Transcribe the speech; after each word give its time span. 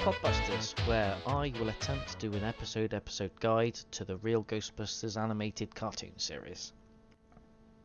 Podbusters, 0.00 0.72
where 0.86 1.14
I 1.26 1.52
will 1.60 1.68
attempt 1.68 2.08
to 2.08 2.30
do 2.30 2.34
an 2.34 2.42
episode 2.42 2.94
episode 2.94 3.38
guide 3.38 3.74
to 3.90 4.02
the 4.02 4.16
real 4.16 4.42
Ghostbusters 4.44 5.20
animated 5.20 5.74
cartoon 5.74 6.18
series. 6.18 6.72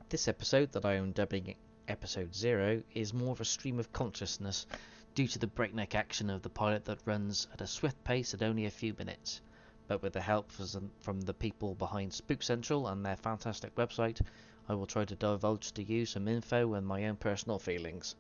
This 0.08 0.30
episode, 0.30 0.72
that 0.72 0.86
I 0.86 0.94
am 0.94 1.12
dubbing 1.12 1.56
Episode 1.90 2.34
Zero, 2.34 2.82
is 2.94 3.14
more 3.14 3.34
of 3.34 3.42
a 3.42 3.46
stream 3.46 3.80
of 3.80 3.92
consciousness 3.92 4.66
due 5.14 5.28
to 5.28 5.40
the 5.40 5.48
breakneck 5.48 5.94
action 5.94 6.30
of 6.30 6.42
the 6.42 6.50
pilot 6.50 6.86
that 6.86 7.06
runs 7.06 7.50
at 7.52 7.60
a 7.60 7.68
swift 7.68 8.02
pace 8.06 8.34
at 8.34 8.42
only 8.42 8.66
a 8.66 8.72
few 8.72 8.94
minutes. 8.98 9.42
But 9.90 10.02
with 10.02 10.14
the 10.14 10.22
help 10.22 10.54
from 11.02 11.20
the 11.20 11.34
people 11.34 11.76
behind 11.76 12.14
Spook 12.14 12.44
Central 12.44 12.88
and 12.88 13.06
their 13.06 13.18
fantastic 13.18 13.76
website, 13.76 14.22
I 14.70 14.74
will 14.76 14.88
try 14.88 15.04
to 15.04 15.16
divulge 15.18 15.74
to 15.74 15.84
you 15.84 16.06
some 16.06 16.30
info 16.30 16.76
and 16.76 16.88
my 16.88 17.08
own 17.08 17.18
personal 17.18 17.60
feelings. 17.60 18.16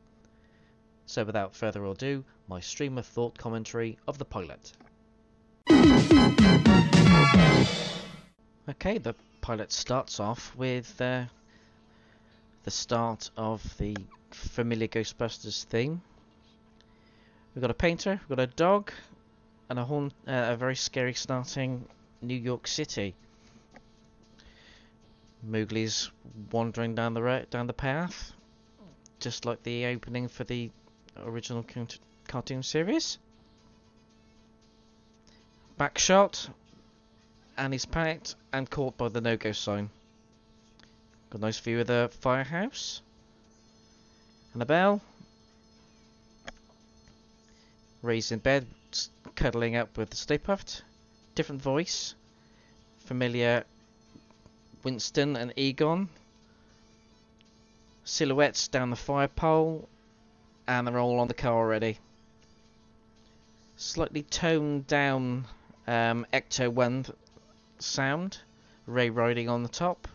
So 1.08 1.24
without 1.24 1.56
further 1.56 1.86
ado, 1.86 2.24
my 2.48 2.60
stream 2.60 2.98
of 2.98 3.06
thought 3.06 3.38
commentary 3.38 3.98
of 4.08 4.18
the 4.18 4.26
pilot. 4.26 4.74
Okay, 8.68 8.98
the 8.98 9.16
pilot 9.42 9.72
starts 9.72 10.20
off 10.20 10.56
with 10.56 11.00
uh, 11.00 11.26
the 12.64 12.72
start 12.72 13.30
of 13.38 13.78
the 13.78 13.96
familiar 14.32 14.88
Ghostbusters 14.88 15.64
theme. 15.66 16.02
We've 17.54 17.62
got 17.62 17.72
a 17.72 17.76
painter, 17.76 18.20
we've 18.28 18.38
got 18.38 18.44
a 18.44 18.48
dog, 18.48 18.92
and 19.70 19.80
a, 19.80 19.86
haunt, 19.86 20.14
uh, 20.28 20.50
a 20.50 20.56
very 20.58 20.76
scary 20.76 21.14
starting 21.14 21.88
New 22.22 22.36
York 22.36 22.68
City. 22.68 23.16
Mowgli's 25.48 26.12
wandering 26.52 26.96
down 26.96 27.14
the 27.14 27.22
road, 27.22 27.50
down 27.52 27.68
the 27.68 27.74
path, 27.74 28.34
just 29.20 29.46
like 29.46 29.62
the 29.64 29.86
opening 29.86 30.28
for 30.28 30.44
the 30.44 30.72
original 31.24 31.66
cartoon 32.28 32.64
series. 32.64 33.18
Back 35.78 35.98
shot, 35.98 36.50
and 37.58 37.74
he's 37.74 37.86
panicked 37.86 38.36
and 38.54 38.70
caught 38.70 38.98
by 38.98 39.10
the 39.10 39.22
no-go 39.22 39.52
sign. 39.52 39.90
Got 41.30 41.40
a 41.40 41.42
nice 41.42 41.60
view 41.60 41.82
of 41.82 41.88
the 41.88 42.10
firehouse. 42.22 43.02
And 44.54 44.62
a 44.62 44.66
bell. 44.66 45.02
Raised 48.02 48.32
in 48.32 48.40
bed, 48.40 48.66
cuddling 49.36 49.76
up 49.76 49.98
with 49.98 50.10
the 50.10 50.16
Stay 50.16 50.38
Puft. 50.38 50.82
Different 51.34 51.62
voice. 51.62 52.16
Familiar 53.00 53.66
Winston 54.84 55.36
and 55.36 55.52
Egon. 55.58 56.08
Silhouettes 58.06 58.68
down 58.68 58.92
the 58.92 58.96
fire 58.96 59.28
pole 59.28 59.90
and 60.68 60.88
they're 60.88 61.00
all 61.00 61.20
on 61.20 61.28
the 61.28 61.34
car 61.34 61.54
already. 61.54 62.00
Slightly 63.78 64.24
toned 64.24 64.88
down 64.88 65.46
um, 65.88 66.26
Ecto 66.34 66.72
1 66.72 67.06
sound, 67.80 68.40
Ray 68.88 69.10
riding 69.10 69.50
on 69.50 69.64
the 69.64 69.70
top, 69.70 70.08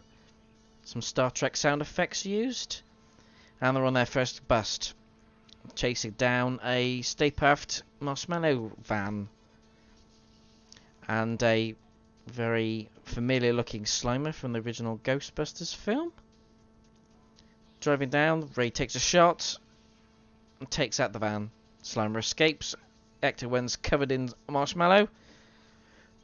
some 0.84 1.02
Star 1.02 1.30
Trek 1.30 1.56
sound 1.56 1.82
effects 1.82 2.26
used, 2.26 2.82
and 3.60 3.76
they're 3.76 3.84
on 3.84 3.94
their 3.94 4.06
first 4.06 4.46
bust, 4.48 4.94
chasing 5.74 6.12
down 6.12 6.58
a 6.64 7.02
Stay 7.02 7.30
Puft 7.30 7.82
Marshmallow 8.00 8.72
van, 8.82 9.28
and 11.06 11.42
a 11.42 11.74
very 12.26 12.88
familiar 13.04 13.52
looking 13.52 13.84
Slimer 13.84 14.32
from 14.32 14.52
the 14.52 14.60
original 14.60 14.98
Ghostbusters 15.04 15.74
film. 15.74 16.12
Driving 17.80 18.08
down, 18.10 18.50
Ray 18.56 18.70
takes 18.70 18.94
a 18.94 19.00
shot, 19.00 19.58
and 20.61 20.70
takes 20.70 21.00
out 21.00 21.12
the 21.12 21.19
van. 21.19 21.50
Slimer 21.83 22.19
escapes. 22.19 22.75
Ecto 23.22 23.48
One's 23.48 23.77
covered 23.77 24.12
in 24.12 24.30
marshmallow. 24.48 25.09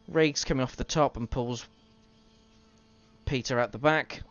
Ray's 0.08 0.44
coming 0.44 0.62
off 0.62 0.76
the 0.76 0.84
top 0.84 1.16
and 1.16 1.28
pulls 1.28 1.66
Peter 3.24 3.58
out 3.58 3.72
the 3.72 3.78
back. 3.78 4.22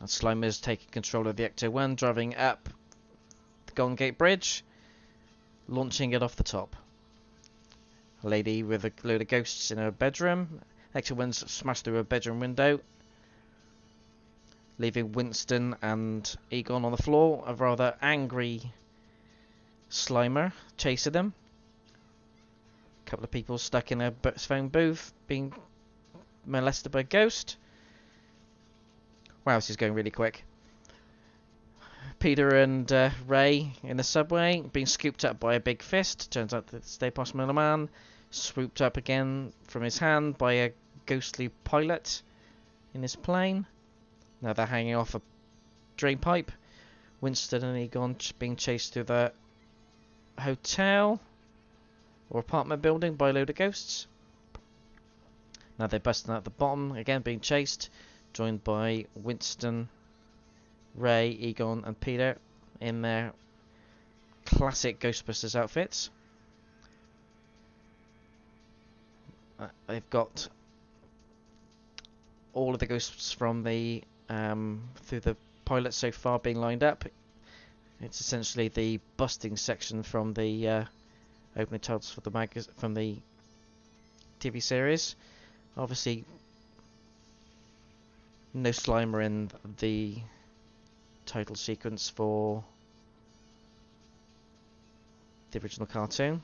And 0.00 0.08
Slimer's 0.08 0.60
taking 0.60 0.90
control 0.90 1.26
of 1.28 1.36
the 1.36 1.44
Ecto 1.44 1.70
One, 1.70 1.94
driving 1.94 2.36
up 2.36 2.68
the 3.66 3.72
Golden 3.72 3.96
Gate 3.96 4.18
Bridge, 4.18 4.64
launching 5.68 6.12
it 6.12 6.22
off 6.22 6.36
the 6.36 6.42
top. 6.42 6.76
A 8.24 8.28
lady 8.28 8.62
with 8.62 8.84
a 8.84 8.92
load 9.04 9.22
of 9.22 9.28
ghosts 9.28 9.70
in 9.70 9.78
her 9.78 9.90
bedroom. 9.90 10.60
Ecto 10.94 11.12
One's 11.12 11.50
smashed 11.50 11.84
through 11.84 11.98
a 11.98 12.04
bedroom 12.04 12.40
window, 12.40 12.80
leaving 14.82 15.12
Winston 15.12 15.76
and 15.80 16.36
Egon 16.50 16.84
on 16.84 16.90
the 16.90 17.02
floor. 17.02 17.44
A 17.46 17.54
rather 17.54 17.94
angry 18.02 18.60
Slimer 19.88 20.52
chasing 20.76 21.12
them. 21.12 21.32
A 23.06 23.10
couple 23.10 23.24
of 23.24 23.30
people 23.30 23.58
stuck 23.58 23.92
in 23.92 24.00
a 24.00 24.12
phone 24.36 24.68
booth 24.68 25.12
being 25.28 25.54
molested 26.44 26.90
by 26.90 27.00
a 27.00 27.04
ghost. 27.04 27.56
Wow, 29.44 29.56
this 29.56 29.70
is 29.70 29.76
going 29.76 29.94
really 29.94 30.10
quick. 30.10 30.44
Peter 32.18 32.48
and 32.56 32.90
uh, 32.92 33.10
Ray 33.28 33.72
in 33.84 33.96
the 33.96 34.02
subway 34.02 34.62
being 34.72 34.86
scooped 34.86 35.24
up 35.24 35.38
by 35.38 35.54
a 35.54 35.60
big 35.60 35.80
fist. 35.82 36.32
Turns 36.32 36.52
out 36.52 36.66
that 36.68 36.84
Stay 36.84 37.12
Miller 37.34 37.52
Man 37.52 37.88
swooped 38.30 38.82
up 38.82 38.96
again 38.96 39.52
from 39.64 39.82
his 39.82 39.98
hand 39.98 40.38
by 40.38 40.54
a 40.54 40.72
ghostly 41.06 41.50
pilot 41.64 42.22
in 42.94 43.02
his 43.02 43.14
plane. 43.14 43.66
Now 44.42 44.52
they're 44.52 44.66
hanging 44.66 44.96
off 44.96 45.14
a 45.14 45.22
drain 45.96 46.18
pipe. 46.18 46.50
Winston 47.20 47.62
and 47.62 47.78
Egon 47.78 48.16
being 48.40 48.56
chased 48.56 48.92
through 48.92 49.04
the 49.04 49.32
hotel 50.38 51.20
or 52.28 52.40
apartment 52.40 52.82
building 52.82 53.14
by 53.14 53.30
a 53.30 53.32
load 53.32 53.50
of 53.50 53.56
ghosts. 53.56 54.08
Now 55.78 55.86
they're 55.86 56.00
busting 56.00 56.34
out 56.34 56.42
the 56.42 56.50
bottom, 56.50 56.92
again 56.92 57.22
being 57.22 57.40
chased, 57.40 57.88
joined 58.32 58.64
by 58.64 59.06
Winston, 59.14 59.88
Ray, 60.96 61.30
Egon, 61.30 61.84
and 61.84 61.98
Peter 62.00 62.36
in 62.80 63.02
their 63.02 63.32
classic 64.44 64.98
Ghostbusters 64.98 65.54
outfits. 65.54 66.10
Uh, 69.58 69.68
they've 69.86 70.10
got 70.10 70.48
all 72.52 72.74
of 72.74 72.80
the 72.80 72.86
ghosts 72.86 73.32
from 73.32 73.62
the 73.62 74.02
um, 74.28 74.82
through 74.96 75.20
the 75.20 75.36
pilot 75.64 75.94
so 75.94 76.10
far 76.10 76.38
being 76.38 76.56
lined 76.56 76.82
up. 76.82 77.04
It's 78.00 78.20
essentially 78.20 78.68
the 78.68 78.98
busting 79.16 79.56
section 79.56 80.02
from 80.02 80.34
the 80.34 80.68
uh, 80.68 80.84
opening 81.56 81.80
titles 81.80 82.10
for 82.10 82.20
the 82.20 82.30
mag- 82.30 82.66
from 82.76 82.94
the 82.94 83.16
TV 84.40 84.60
series. 84.60 85.14
Obviously, 85.76 86.24
no 88.52 88.70
Slimer 88.70 89.24
in 89.24 89.50
the 89.78 90.16
title 91.26 91.54
sequence 91.54 92.10
for 92.10 92.64
the 95.52 95.60
original 95.62 95.86
cartoon. 95.86 96.42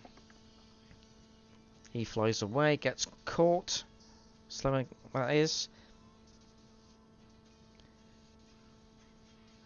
He 1.93 2.05
flies 2.05 2.43
away, 2.43 2.77
gets 2.77 3.07
caught. 3.25 3.83
Slimer, 4.49 4.87
that 5.13 5.35
is. 5.35 5.69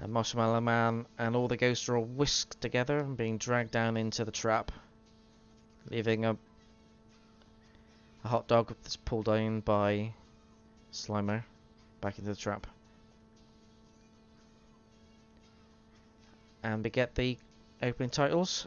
And 0.02 0.12
Marshmallow 0.12 0.60
Man 0.60 1.06
and 1.16 1.36
all 1.36 1.46
the 1.46 1.56
ghosts 1.56 1.88
are 1.88 1.96
all 1.96 2.04
whisked 2.04 2.60
together 2.60 2.98
and 2.98 3.16
being 3.16 3.38
dragged 3.38 3.70
down 3.70 3.96
into 3.96 4.24
the 4.24 4.32
trap, 4.32 4.72
leaving 5.88 6.24
a, 6.24 6.36
a 8.24 8.28
hot 8.28 8.48
dog 8.48 8.74
that's 8.82 8.96
pulled 8.96 9.28
in 9.28 9.60
by 9.60 10.12
Slimer 10.92 11.44
back 12.00 12.18
into 12.18 12.30
the 12.30 12.36
trap. 12.36 12.66
And 16.64 16.82
we 16.82 16.90
get 16.90 17.14
the 17.14 17.38
opening 17.81 18.10
titles 18.10 18.66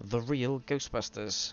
The 0.00 0.20
Real 0.20 0.58
Ghostbusters. 0.66 1.52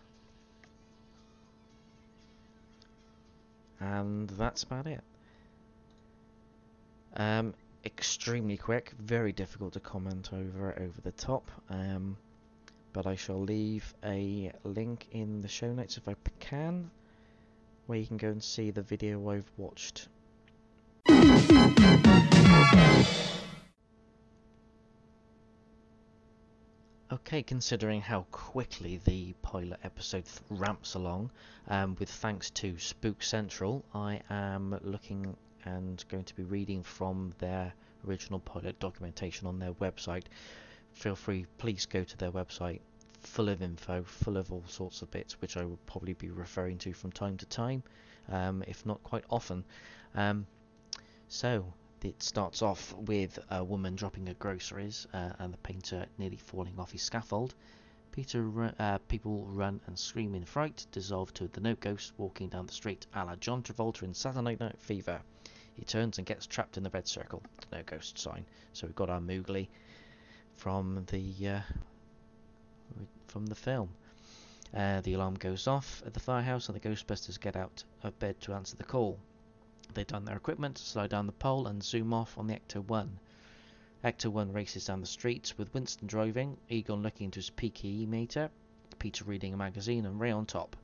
And 3.80 4.28
that's 4.28 4.64
about 4.64 4.88
it. 4.88 5.04
Um, 7.16 7.54
extremely 7.86 8.58
quick, 8.58 8.94
very 9.00 9.32
difficult 9.32 9.74
to 9.74 9.80
comment 9.80 10.30
over 10.34 10.74
over 10.80 11.02
the 11.02 11.12
top. 11.12 11.50
Um, 11.70 12.18
but 12.94 13.06
I 13.06 13.16
shall 13.16 13.42
leave 13.42 13.94
a 14.04 14.52
link 14.64 15.08
in 15.12 15.42
the 15.42 15.48
show 15.48 15.72
notes 15.72 15.98
if 15.98 16.08
I 16.08 16.16
can, 16.40 16.90
where 17.86 17.98
you 17.98 18.08
can 18.08 18.18
go 18.18 18.30
and 18.30 18.44
see 18.44 18.72
the 18.72 18.82
video 18.82 19.30
I've 19.30 19.50
watched. 19.58 20.08
Okay, 27.12 27.42
considering 27.42 28.02
how 28.02 28.26
quickly 28.32 29.00
the 29.06 29.34
pilot 29.42 29.80
episode 29.84 30.26
ramps 30.50 30.94
along, 30.96 31.32
um, 31.68 31.96
with 32.00 32.10
thanks 32.10 32.50
to 32.52 32.78
Spook 32.78 33.24
Central, 33.24 33.84
I 33.94 34.22
am 34.30 34.80
looking 34.84 35.36
and 35.66 36.04
going 36.10 36.24
to 36.24 36.36
be 36.36 36.44
reading 36.44 36.84
from 36.84 37.34
their 37.40 37.74
original 38.08 38.40
pilot 38.40 38.80
documentation 38.80 39.48
on 39.48 39.60
their 39.60 39.74
website. 39.74 40.26
Feel 40.94 41.16
free, 41.16 41.46
please 41.58 41.86
go 41.86 42.04
to 42.04 42.18
their 42.18 42.32
website, 42.32 42.80
full 43.22 43.50
of 43.50 43.62
info, 43.62 44.04
full 44.04 44.38
of 44.38 44.52
all 44.52 44.64
sorts 44.68 45.02
of 45.02 45.12
bits, 45.12 45.42
which 45.42 45.58
I 45.58 45.66
will 45.66 45.80
probably 45.86 46.14
be 46.14 46.30
referring 46.30 46.78
to 46.80 46.94
from 46.94 47.12
time 47.12 47.38
to 47.38 47.46
time, 47.46 47.84
um, 48.30 48.64
if 48.68 48.86
not 48.86 49.04
quite 49.04 49.26
often. 49.30 49.64
Um, 50.16 50.48
so 51.28 51.74
it 52.02 52.24
starts 52.24 52.62
off 52.62 52.94
with 52.96 53.38
a 53.52 53.64
woman 53.64 53.96
dropping 53.96 54.28
her 54.28 54.34
groceries 54.36 55.06
uh, 55.14 55.32
and 55.40 55.54
the 55.54 55.58
painter 55.58 56.06
nearly 56.18 56.38
falling 56.38 56.80
off 56.80 56.92
his 56.92 57.02
scaffold. 57.02 57.54
Peter, 58.12 58.74
uh, 58.80 58.98
people 59.08 59.46
run 59.46 59.80
and 59.86 60.00
scream 60.00 60.34
in 60.34 60.44
fright, 60.44 60.88
dissolve 60.92 61.34
to 61.34 61.48
the 61.50 61.62
no 61.62 61.76
ghost 61.76 62.14
walking 62.18 62.50
down 62.50 62.66
the 62.66 62.74
street, 62.74 63.06
a 63.14 63.24
la 63.24 63.36
John 63.36 63.62
Travolta 63.62 64.04
in 64.04 64.14
Saturday 64.14 64.58
Night 64.60 64.80
Fever. 64.80 65.22
He 65.76 65.86
turns 65.86 66.18
and 66.18 66.28
gets 66.28 66.46
trapped 66.46 66.78
in 66.78 66.84
the 66.84 66.90
red 66.90 67.08
circle, 67.08 67.42
no 67.72 67.82
ghost 67.84 68.18
sign. 68.18 68.46
So 68.74 68.88
we've 68.88 68.96
got 68.96 69.10
our 69.10 69.20
Moogly 69.20 69.68
from 70.56 71.06
the 71.08 71.48
uh, 71.48 71.62
from 73.28 73.46
the 73.46 73.56
film. 73.56 73.90
Uh, 74.74 75.02
the 75.02 75.14
alarm 75.14 75.36
goes 75.36 75.68
off 75.68 76.04
at 76.06 76.14
the 76.14 76.20
firehouse, 76.20 76.70
and 76.70 76.76
the 76.76 76.88
Ghostbusters 76.88 77.40
get 77.40 77.56
out 77.56 77.84
of 78.04 78.18
bed 78.20 78.40
to 78.42 78.54
answer 78.54 78.76
the 78.76 78.84
call. 78.84 79.18
They 79.94 80.04
don 80.04 80.26
their 80.26 80.38
equipment, 80.38 80.78
slow 80.78 81.08
down 81.08 81.26
the 81.26 81.32
pole, 81.32 81.66
and 81.66 81.84
zoom 81.84 82.14
off 82.14 82.38
on 82.38 82.46
the 82.46 82.54
Ecto 82.54 82.86
1. 82.86 83.20
Ecto 84.04 84.32
1 84.32 84.54
races 84.54 84.86
down 84.86 85.02
the 85.02 85.08
streets 85.08 85.58
with 85.58 85.74
Winston 85.74 86.08
driving, 86.08 86.58
Egon 86.70 87.02
looking 87.02 87.26
into 87.26 87.40
his 87.40 87.50
PKE 87.50 88.08
meter, 88.08 88.52
Peter 89.00 89.24
reading 89.24 89.54
a 89.54 89.58
magazine, 89.58 90.06
and 90.06 90.20
Ray 90.20 90.32
on 90.32 90.46
top. 90.46 90.76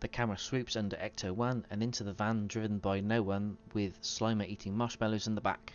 The 0.00 0.08
camera 0.08 0.38
swoops 0.38 0.76
under 0.76 0.96
Ecto 0.96 1.30
1 1.30 1.66
and 1.68 1.82
into 1.82 2.04
the 2.04 2.14
van 2.14 2.46
driven 2.46 2.78
by 2.78 3.00
no 3.00 3.22
one 3.22 3.58
with 3.74 4.00
Slimer 4.00 4.46
eating 4.48 4.74
marshmallows 4.74 5.26
in 5.26 5.34
the 5.34 5.42
back. 5.42 5.74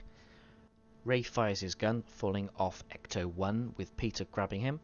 Ray 1.04 1.22
fires 1.22 1.60
his 1.60 1.76
gun, 1.76 2.02
falling 2.02 2.50
off 2.58 2.84
Ecto 2.90 3.28
1 3.32 3.76
with 3.78 3.96
Peter 3.98 4.26
grabbing 4.26 4.62
him, 4.62 4.80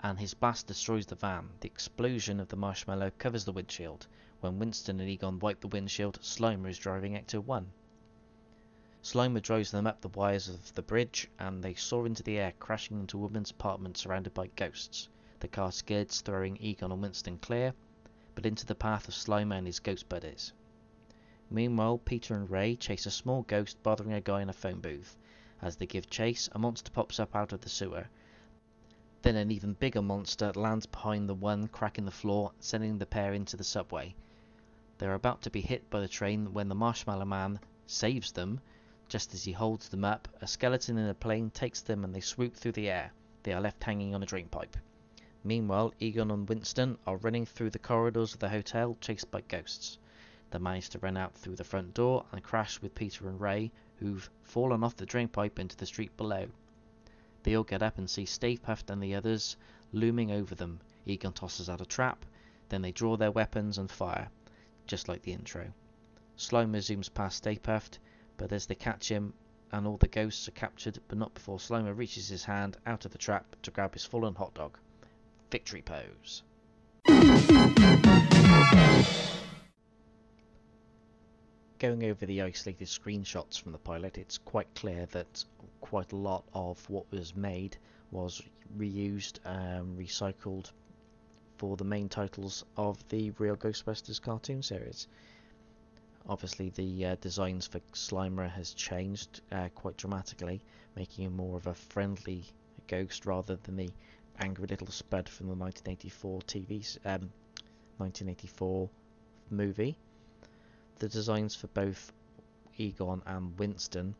and 0.00 0.20
his 0.20 0.34
blast 0.34 0.66
destroys 0.66 1.06
the 1.06 1.14
van. 1.14 1.48
The 1.60 1.68
explosion 1.68 2.38
of 2.38 2.48
the 2.48 2.56
marshmallow 2.56 3.12
covers 3.16 3.46
the 3.46 3.52
windshield. 3.52 4.06
When 4.40 4.58
Winston 4.58 5.00
and 5.00 5.08
Egon 5.08 5.38
wipe 5.38 5.60
the 5.60 5.68
windshield, 5.68 6.18
Slimer 6.20 6.68
is 6.68 6.76
driving 6.76 7.14
Ecto 7.14 7.42
1. 7.42 7.72
Slimer 9.02 9.40
drives 9.40 9.70
them 9.70 9.86
up 9.86 10.02
the 10.02 10.08
wires 10.08 10.50
of 10.50 10.74
the 10.74 10.82
bridge, 10.82 11.30
and 11.38 11.64
they 11.64 11.72
soar 11.72 12.04
into 12.04 12.22
the 12.22 12.38
air, 12.38 12.52
crashing 12.58 13.00
into 13.00 13.16
a 13.16 13.20
woman's 13.22 13.52
apartment 13.52 13.96
surrounded 13.96 14.34
by 14.34 14.48
ghosts. 14.48 15.08
The 15.40 15.48
car 15.48 15.72
skids, 15.72 16.20
throwing 16.20 16.58
Egon 16.58 16.92
and 16.92 17.00
Winston 17.00 17.38
clear, 17.38 17.72
but 18.34 18.46
into 18.46 18.66
the 18.66 18.74
path 18.74 19.08
of 19.08 19.14
Slimer 19.14 19.56
and 19.56 19.66
his 19.66 19.78
ghost 19.78 20.08
buddies. 20.08 20.52
Meanwhile, 21.50 21.98
Peter 21.98 22.34
and 22.34 22.50
Ray 22.50 22.76
chase 22.76 23.04
a 23.04 23.10
small 23.10 23.42
ghost 23.42 23.82
bothering 23.82 24.12
a 24.12 24.20
guy 24.20 24.40
in 24.40 24.48
a 24.48 24.54
phone 24.54 24.80
booth. 24.80 25.16
As 25.60 25.76
they 25.76 25.86
give 25.86 26.08
chase, 26.08 26.48
a 26.52 26.58
monster 26.58 26.90
pops 26.90 27.20
up 27.20 27.36
out 27.36 27.52
of 27.52 27.60
the 27.60 27.68
sewer. 27.68 28.08
Then 29.20 29.36
an 29.36 29.50
even 29.50 29.74
bigger 29.74 30.02
monster 30.02 30.50
lands 30.54 30.86
behind 30.86 31.28
the 31.28 31.34
one 31.34 31.68
cracking 31.68 32.06
the 32.06 32.10
floor, 32.10 32.52
sending 32.58 32.98
the 32.98 33.06
pair 33.06 33.34
into 33.34 33.56
the 33.56 33.64
subway. 33.64 34.14
They 34.98 35.06
are 35.06 35.14
about 35.14 35.42
to 35.42 35.50
be 35.50 35.60
hit 35.60 35.90
by 35.90 36.00
the 36.00 36.08
train 36.08 36.52
when 36.52 36.68
the 36.68 36.74
Marshmallow 36.74 37.26
Man 37.26 37.60
saves 37.86 38.32
them. 38.32 38.60
Just 39.08 39.34
as 39.34 39.44
he 39.44 39.52
holds 39.52 39.90
them 39.90 40.04
up, 40.04 40.26
a 40.40 40.46
skeleton 40.46 40.96
in 40.96 41.08
a 41.08 41.14
plane 41.14 41.50
takes 41.50 41.82
them 41.82 42.02
and 42.02 42.14
they 42.14 42.20
swoop 42.20 42.54
through 42.54 42.72
the 42.72 42.88
air. 42.88 43.12
They 43.42 43.52
are 43.52 43.60
left 43.60 43.84
hanging 43.84 44.14
on 44.14 44.22
a 44.22 44.26
drainpipe. 44.26 44.76
Meanwhile, 45.44 45.92
Egon 45.98 46.30
and 46.30 46.48
Winston 46.48 46.96
are 47.04 47.16
running 47.16 47.44
through 47.46 47.70
the 47.70 47.78
corridors 47.80 48.32
of 48.32 48.38
the 48.38 48.50
hotel, 48.50 48.96
chased 49.00 49.28
by 49.32 49.40
ghosts. 49.40 49.98
They 50.52 50.60
manage 50.60 50.90
to 50.90 51.00
run 51.00 51.16
out 51.16 51.34
through 51.34 51.56
the 51.56 51.64
front 51.64 51.94
door 51.94 52.24
and 52.30 52.44
crash 52.44 52.80
with 52.80 52.94
Peter 52.94 53.28
and 53.28 53.40
Ray, 53.40 53.72
who've 53.96 54.30
fallen 54.44 54.84
off 54.84 54.94
the 54.94 55.04
drainpipe 55.04 55.58
into 55.58 55.76
the 55.76 55.84
street 55.84 56.16
below. 56.16 56.46
They 57.42 57.56
all 57.56 57.64
get 57.64 57.82
up 57.82 57.98
and 57.98 58.08
see 58.08 58.24
Stay 58.24 58.56
Puft 58.56 58.88
and 58.88 59.02
the 59.02 59.16
others 59.16 59.56
looming 59.90 60.30
over 60.30 60.54
them. 60.54 60.78
Egon 61.06 61.32
tosses 61.32 61.68
out 61.68 61.80
a 61.80 61.86
trap, 61.86 62.24
then 62.68 62.82
they 62.82 62.92
draw 62.92 63.16
their 63.16 63.32
weapons 63.32 63.78
and 63.78 63.90
fire, 63.90 64.28
just 64.86 65.08
like 65.08 65.22
the 65.22 65.32
intro. 65.32 65.72
Slimer 66.36 66.78
zooms 66.78 67.12
past 67.12 67.38
Stay 67.38 67.56
Puft, 67.56 67.98
but 68.36 68.52
as 68.52 68.66
they 68.66 68.76
catch 68.76 69.08
him 69.08 69.34
and 69.72 69.88
all 69.88 69.96
the 69.96 70.06
ghosts 70.06 70.46
are 70.46 70.52
captured, 70.52 71.00
but 71.08 71.18
not 71.18 71.34
before 71.34 71.58
Slimer 71.58 71.94
reaches 71.94 72.28
his 72.28 72.44
hand 72.44 72.76
out 72.86 73.04
of 73.04 73.10
the 73.10 73.18
trap 73.18 73.56
to 73.62 73.72
grab 73.72 73.94
his 73.94 74.04
fallen 74.04 74.36
hot 74.36 74.54
dog. 74.54 74.78
Victory 75.52 75.82
pose. 75.82 76.42
going 81.78 82.04
over 82.04 82.24
the 82.24 82.40
isolated 82.40 82.86
screenshots 82.86 83.60
from 83.60 83.72
the 83.72 83.78
pilot, 83.78 84.16
it's 84.16 84.38
quite 84.38 84.72
clear 84.74 85.04
that 85.06 85.44
quite 85.82 86.12
a 86.12 86.16
lot 86.16 86.42
of 86.54 86.88
what 86.88 87.04
was 87.12 87.36
made 87.36 87.76
was 88.10 88.40
reused 88.78 89.40
and 89.44 89.98
recycled 89.98 90.70
for 91.58 91.76
the 91.76 91.84
main 91.84 92.08
titles 92.08 92.64
of 92.78 93.06
the 93.10 93.30
real 93.32 93.56
Ghostbusters 93.56 94.22
cartoon 94.22 94.62
series. 94.62 95.06
Obviously, 96.26 96.70
the 96.70 97.04
uh, 97.04 97.16
designs 97.20 97.66
for 97.66 97.80
Slimer 97.92 98.48
has 98.48 98.72
changed 98.72 99.42
uh, 99.50 99.68
quite 99.74 99.98
dramatically, 99.98 100.62
making 100.96 101.26
him 101.26 101.36
more 101.36 101.58
of 101.58 101.66
a 101.66 101.74
friendly 101.74 102.44
ghost 102.86 103.26
rather 103.26 103.56
than 103.56 103.76
the 103.76 103.90
angry 104.38 104.66
little 104.66 104.86
spud 104.88 105.28
from 105.28 105.46
the 105.48 105.54
1984 105.54 106.40
TV, 106.42 106.98
um, 107.04 107.30
1984 107.98 108.88
movie 109.50 109.96
the 111.02 111.08
designs 111.08 111.56
for 111.56 111.66
both 111.68 112.12
Egon 112.78 113.22
and 113.26 113.58
Winston 113.58 114.14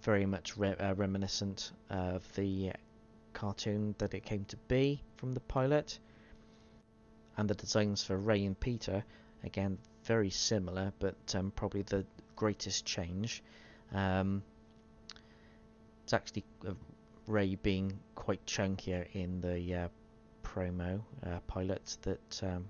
very 0.00 0.24
much 0.24 0.56
re- 0.56 0.74
uh, 0.76 0.94
reminiscent 0.94 1.72
of 1.90 2.24
the 2.36 2.72
cartoon 3.34 3.94
that 3.98 4.14
it 4.14 4.24
came 4.24 4.46
to 4.46 4.56
be 4.66 5.02
from 5.16 5.34
the 5.34 5.40
pilot. 5.40 5.98
And 7.36 7.50
the 7.50 7.54
designs 7.54 8.02
for 8.02 8.16
Ray 8.16 8.46
and 8.46 8.58
Peter, 8.58 9.04
again, 9.44 9.76
very 10.04 10.30
similar, 10.30 10.94
but 11.00 11.34
um, 11.34 11.52
probably 11.54 11.82
the 11.82 12.06
greatest 12.34 12.86
change. 12.86 13.42
Um, 13.92 14.42
it's 16.04 16.14
actually 16.14 16.44
uh, 16.66 16.72
Ray 17.30 17.54
being 17.54 17.98
quite 18.16 18.44
chunkier 18.44 19.06
in 19.12 19.40
the 19.40 19.74
uh, 19.74 19.88
promo 20.42 21.00
uh, 21.24 21.38
pilot 21.46 21.96
that 22.02 22.42
um, 22.42 22.66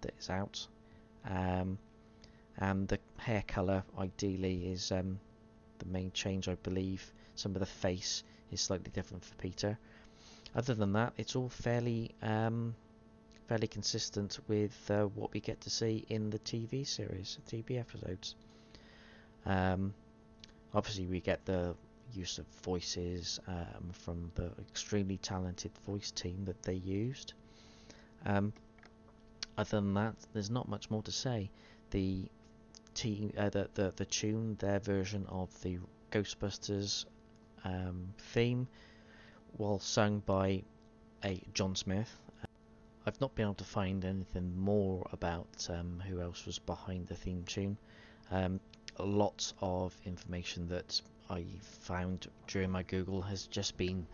that 0.00 0.14
is 0.18 0.30
out. 0.30 0.66
Um, 1.28 1.78
and 2.56 2.88
the 2.88 2.98
hair 3.18 3.44
colour 3.46 3.84
ideally 3.98 4.72
is 4.72 4.90
um, 4.90 5.20
the 5.78 5.86
main 5.86 6.10
change 6.12 6.48
I 6.48 6.54
believe. 6.56 7.12
Some 7.34 7.54
of 7.54 7.60
the 7.60 7.66
face 7.66 8.24
is 8.50 8.62
slightly 8.62 8.90
different 8.94 9.24
for 9.24 9.34
Peter. 9.36 9.78
Other 10.54 10.74
than 10.74 10.94
that 10.94 11.12
it's 11.18 11.36
all 11.36 11.50
fairly 11.50 12.14
um, 12.22 12.74
fairly 13.46 13.68
consistent 13.68 14.38
with 14.48 14.90
uh, 14.90 15.04
what 15.04 15.34
we 15.34 15.40
get 15.40 15.60
to 15.62 15.70
see 15.70 16.06
in 16.08 16.30
the 16.30 16.38
TV 16.38 16.86
series 16.86 17.38
TV 17.46 17.78
episodes. 17.78 18.34
Um, 19.44 19.92
obviously 20.72 21.06
we 21.06 21.20
get 21.20 21.44
the 21.44 21.74
use 22.14 22.38
of 22.38 22.46
voices 22.62 23.40
um, 23.46 23.90
from 23.92 24.30
the 24.34 24.50
extremely 24.60 25.16
talented 25.18 25.72
voice 25.86 26.10
team 26.10 26.44
that 26.44 26.62
they 26.62 26.74
used 26.74 27.34
um, 28.26 28.52
other 29.56 29.76
than 29.76 29.94
that 29.94 30.14
there's 30.32 30.50
not 30.50 30.68
much 30.68 30.90
more 30.90 31.02
to 31.02 31.12
say 31.12 31.50
the 31.90 32.24
team, 32.94 33.32
uh, 33.36 33.48
the, 33.50 33.68
the 33.74 33.92
the 33.96 34.04
tune, 34.04 34.56
their 34.58 34.78
version 34.78 35.26
of 35.28 35.48
the 35.62 35.78
Ghostbusters 36.10 37.04
um, 37.64 38.12
theme, 38.18 38.66
while 39.56 39.78
sung 39.78 40.22
by 40.26 40.62
a 41.24 41.40
John 41.54 41.76
Smith. 41.76 42.16
I've 43.06 43.20
not 43.20 43.34
been 43.34 43.46
able 43.46 43.54
to 43.54 43.64
find 43.64 44.04
anything 44.04 44.58
more 44.58 45.06
about 45.12 45.66
um, 45.70 46.02
who 46.06 46.20
else 46.20 46.44
was 46.46 46.58
behind 46.58 47.06
the 47.06 47.14
theme 47.14 47.44
tune. 47.44 47.78
Um, 48.30 48.60
lots 48.98 49.54
of 49.60 49.94
information 50.04 50.68
that 50.68 51.00
I 51.30 51.44
found 51.62 52.26
during 52.48 52.72
my 52.72 52.82
Google 52.82 53.22
has 53.22 53.46
just 53.46 53.76
been 53.76 54.04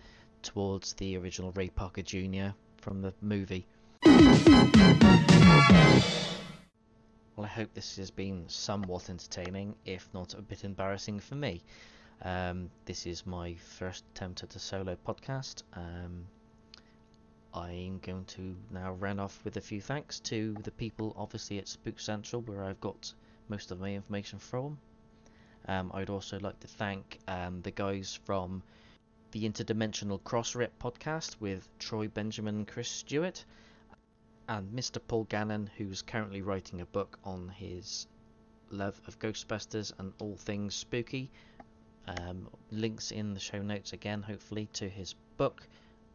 towards 0.43 0.93
the 0.93 1.17
original 1.17 1.51
Ray 1.53 1.71
Parker 1.71 2.03
Jr. 2.03 2.49
from 2.77 3.01
the 3.01 3.15
movie. 3.23 3.67
Well, 7.35 7.45
I 7.45 7.49
hope 7.49 7.73
this 7.73 7.97
has 7.97 8.11
been 8.11 8.45
somewhat 8.49 9.09
entertaining, 9.09 9.75
if 9.87 10.09
not 10.13 10.35
a 10.35 10.43
bit 10.43 10.65
embarrassing 10.65 11.21
for 11.21 11.37
me. 11.37 11.63
Um, 12.23 12.71
this 12.85 13.07
is 13.07 13.27
my 13.27 13.55
first 13.55 14.05
attempt 14.15 14.43
at 14.43 14.55
a 14.55 14.59
solo 14.59 14.97
podcast. 15.07 15.63
Um, 15.73 16.27
I'm 17.55 17.99
going 18.01 18.27
to 18.27 18.55
now 18.71 18.93
run 18.93 19.19
off 19.19 19.43
with 19.43 19.57
a 19.57 19.63
few 19.63 19.81
thanks 19.81 20.21
to 20.21 20.55
the 20.65 20.71
people, 20.71 21.15
obviously, 21.17 21.59
at 21.59 21.67
Spook 21.67 21.99
Central, 21.99 22.43
where 22.43 22.63
I've 22.63 22.81
got 22.81 23.15
most 23.49 23.71
of 23.71 23.81
my 23.81 23.95
information 23.95 24.39
from. 24.39 24.79
Um, 25.69 25.91
I'd 25.95 26.11
also 26.11 26.39
like 26.41 26.61
to 26.61 26.69
thank 26.69 27.19
um, 27.27 27.61
the 27.63 27.71
guys 27.71 28.19
from 28.25 28.63
the 29.33 29.49
Interdimensional 29.49 30.21
Crossrip 30.21 30.71
podcast 30.81 31.37
with 31.41 31.69
Troy 31.79 32.09
Benjamin 32.09 32.57
and 32.57 32.69
Chris 32.69 32.89
Stewart 32.89 33.45
and 34.49 34.73
Mr. 34.73 35.01
Paul 35.07 35.25
Gannon, 35.25 35.69
who's 35.77 36.03
currently 36.03 36.43
writing 36.43 36.81
a 36.81 36.87
book 36.87 37.19
on 37.25 37.49
his 37.49 38.07
love 38.71 39.01
of 39.07 39.19
Ghostbusters 39.19 39.93
and 39.99 40.13
all 40.21 40.37
things 40.37 40.75
spooky. 40.75 41.31
Um, 42.07 42.49
links 42.71 43.11
in 43.11 43.35
the 43.35 43.41
show 43.41 43.63
notes 43.63 43.93
again, 43.93 44.23
hopefully, 44.23 44.69
to 44.75 44.89
his 44.89 45.15
book 45.37 45.67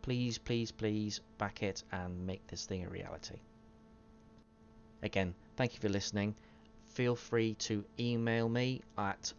please, 0.02 0.38
please, 0.38 0.72
please 0.72 1.22
back 1.38 1.64
it 1.64 1.84
and 1.92 2.26
make 2.26 2.46
this 2.48 2.66
thing 2.66 2.84
a 2.86 2.90
reality. 2.90 3.40
Again, 5.04 5.34
thank 5.56 5.74
you 5.74 5.80
for 5.80 5.90
listening. 5.90 6.36
Feel 6.90 7.16
free 7.16 7.56
to 7.56 7.84
email 8.00 8.50
me 8.50 8.82
at 8.98 9.34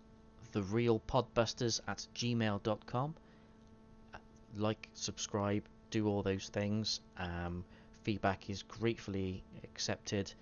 therealpodbusters 0.53 1.81
at 1.89 2.07
gmail.com. 2.15 3.15
Like, 4.57 4.89
subscribe, 4.95 5.65
do 5.91 6.07
all 6.07 6.23
those 6.23 6.49
things. 6.49 7.01
Um, 7.19 7.65
feedback 8.03 8.51
is 8.51 8.63
gratefully 8.63 9.43
accepted, 9.65 10.33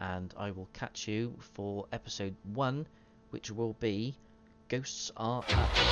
and 0.00 0.34
I 0.36 0.50
will 0.50 0.68
catch 0.72 1.06
you 1.06 1.34
for 1.54 1.86
episode 1.92 2.34
one, 2.54 2.86
which 3.30 3.50
will 3.50 3.76
be 3.80 4.14
Ghosts 4.68 5.12
R 5.16 5.44
Us. 5.48 5.90